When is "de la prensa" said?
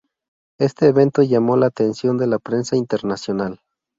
2.17-2.75